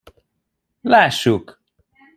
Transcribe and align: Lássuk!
Lássuk! 0.91 1.47